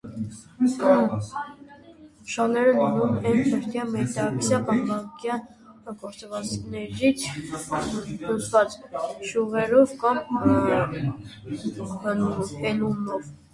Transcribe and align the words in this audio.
Շալերը 2.35 2.71
լինում 2.77 3.27
են 3.33 3.41
բրդյա, 3.49 3.83
մետաքսյա, 3.95 4.61
բամբակյա 4.69 5.35
գործվածքներից՝ 6.05 7.25
հյուսված 7.35 8.79
շյուղերով 9.33 9.93
կամ 10.05 10.39
հելունով։ 10.39 13.29